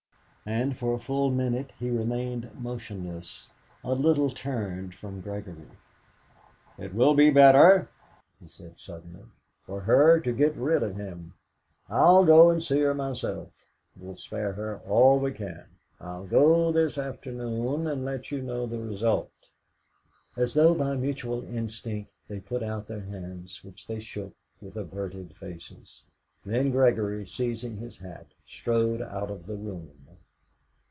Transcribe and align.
And 0.43 0.75
for 0.75 0.93
a 0.95 0.99
full 0.99 1.29
minute 1.29 1.71
he 1.77 1.91
remained 1.91 2.49
motionless, 2.59 3.47
a 3.83 3.93
little 3.93 4.29
turned 4.31 4.95
from 4.95 5.21
Gregory. 5.21 5.69
"It 6.79 6.95
will 6.95 7.13
be 7.13 7.29
better," 7.29 7.89
he 8.41 8.47
said 8.47 8.73
suddenly, 8.79 9.25
"for 9.67 9.81
her 9.81 10.19
to 10.21 10.33
get 10.33 10.55
rid 10.55 10.81
of 10.81 10.95
him. 10.95 11.35
I'll 11.89 12.25
go 12.25 12.49
and 12.49 12.61
see 12.61 12.79
her 12.79 12.95
myself. 12.95 13.65
We'll 13.95 14.15
spare 14.15 14.51
her 14.53 14.79
all 14.87 15.19
we 15.19 15.31
can. 15.31 15.65
I'll 16.01 16.25
go 16.25 16.71
this 16.71 16.97
afternoon, 16.97 17.85
and 17.87 18.03
let 18.03 18.31
you 18.31 18.41
know 18.41 18.65
the 18.65 18.79
result." 18.79 19.31
As 20.35 20.55
though 20.55 20.73
by 20.73 20.95
mutual 20.97 21.43
instinct, 21.45 22.11
they 22.27 22.39
put 22.41 22.63
out 22.63 22.87
their 22.87 23.01
hands, 23.01 23.63
which 23.63 23.85
they 23.85 23.99
shook 23.99 24.33
with 24.59 24.75
averted 24.75 25.35
faces. 25.37 26.03
Then 26.43 26.71
Gregory, 26.71 27.27
seizing 27.27 27.77
his 27.77 27.99
hat, 27.99 28.25
strode 28.45 29.03
out 29.03 29.29
of 29.29 29.45
the 29.45 29.55
room. 29.55 29.91